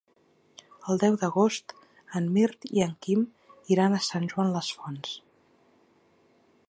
El 0.93 1.01
deu 1.03 1.17
d'agost 1.23 1.75
en 2.21 2.31
Mirt 2.37 2.67
i 2.79 2.83
en 2.87 2.95
Quim 3.07 3.21
iran 3.77 3.99
a 3.99 4.03
Sant 4.07 4.29
Joan 4.33 4.51
les 4.57 4.73
Fonts. 4.79 5.17